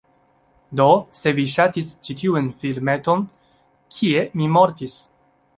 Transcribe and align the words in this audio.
Do, 0.79 0.87
se 1.19 1.33
vi 1.39 1.45
ŝatis 1.57 1.91
ĉi 2.07 2.17
tiun 2.23 2.49
filmeton 2.63 3.23
kie 3.99 4.29
mi 4.41 4.53
mortis 4.59 4.99